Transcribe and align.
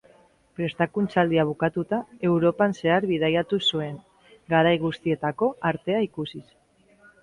Prestakuntza-aldia 0.59 1.43
bukatuta, 1.49 1.99
Europan 2.31 2.75
zehar 2.79 3.07
bidaiatu 3.13 3.63
zuen, 3.71 4.03
garai 4.57 4.77
guztietako 4.89 5.55
artea 5.75 6.07
ikusiz. 6.13 6.47